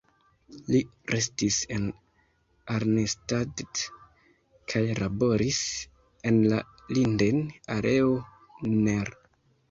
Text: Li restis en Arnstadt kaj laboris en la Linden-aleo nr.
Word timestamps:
Li 0.75 0.79
restis 1.15 1.57
en 1.73 1.83
Arnstadt 2.75 3.83
kaj 4.73 4.81
laboris 5.01 5.59
en 6.31 6.39
la 6.53 6.59
Linden-aleo 6.99 8.09
nr. 8.71 9.13